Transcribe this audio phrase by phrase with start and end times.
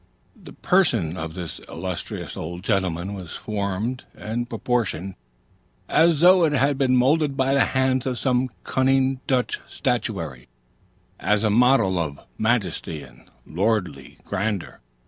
[0.35, 5.13] The person of this illustrious old gentleman was formed and proportioned
[5.87, 10.47] as though it had been moulded by the hands of some cunning Dutch statuary,
[11.19, 14.79] as a model of majesty and lordly grandeur.